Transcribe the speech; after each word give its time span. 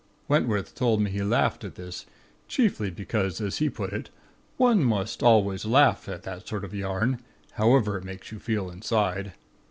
"Wentworth 0.27 0.73
told 0.73 0.99
me 0.99 1.11
he 1.11 1.21
laughed 1.21 1.63
at 1.63 1.75
this; 1.75 2.07
chiefly 2.47 2.89
because, 2.89 3.39
as 3.39 3.59
he 3.59 3.69
put 3.69 3.93
it: 3.93 4.09
'One 4.57 4.91
always 5.21 5.63
must 5.63 5.65
laugh 5.65 6.09
at 6.09 6.23
that 6.23 6.47
sort 6.47 6.65
of 6.65 6.73
yarn, 6.73 7.19
however 7.51 7.99
it 7.99 8.03
makes 8.03 8.31
you 8.31 8.39
feel 8.39 8.71
inside.' 8.71 9.33